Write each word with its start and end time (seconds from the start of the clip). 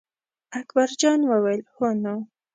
اکبر 0.59 0.89
جان 1.01 1.19
وویل: 1.31 1.61
هو 1.73 1.87
نو. 2.03 2.15